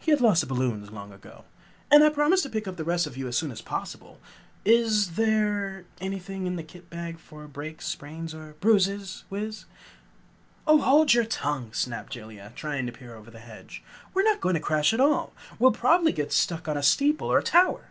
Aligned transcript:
He 0.00 0.10
had 0.10 0.20
lost 0.20 0.40
the 0.40 0.46
balloons 0.48 0.90
long 0.90 1.12
ago. 1.12 1.44
"And 1.88 2.02
I 2.02 2.08
promise 2.08 2.42
to 2.42 2.50
pick 2.50 2.66
up 2.66 2.76
the 2.76 2.82
rest 2.82 3.06
of 3.06 3.16
you 3.16 3.28
as 3.28 3.36
soon 3.36 3.52
as 3.52 3.62
possible. 3.62 4.18
Is 4.64 5.10
there 5.12 5.84
anything 6.00 6.48
in 6.48 6.56
that 6.56 6.66
kit 6.66 6.90
bag 6.90 7.20
for 7.20 7.46
breaks, 7.46 7.86
sprains 7.86 8.34
and 8.34 8.58
bruises, 8.58 9.22
Wiz?" 9.30 9.66
"Oh, 10.66 10.80
hold 10.80 11.14
your 11.14 11.26
tongue!" 11.26 11.72
snapped 11.72 12.12
Jellia, 12.14 12.50
trying 12.56 12.86
to 12.86 12.92
peer 12.92 13.14
over 13.14 13.30
the 13.30 13.38
hedge. 13.38 13.84
"We're 14.14 14.24
not 14.24 14.40
going 14.40 14.54
to 14.54 14.60
crash 14.60 14.92
at 14.92 14.98
all! 15.00 15.32
We'll 15.60 15.70
probably 15.70 16.10
get 16.10 16.32
stuck 16.32 16.66
on 16.66 16.76
a 16.76 16.82
steeple 16.82 17.30
or 17.30 17.40
tower!" 17.40 17.84